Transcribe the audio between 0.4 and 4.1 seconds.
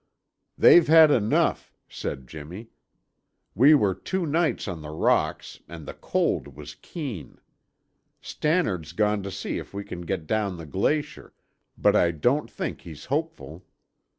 "They've had enough," said Jimmy. "We were